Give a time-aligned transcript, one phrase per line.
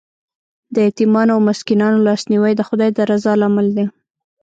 [0.73, 3.85] د یتیمانو او مسکینانو لاسنیوی د خدای د رضا لامل دی.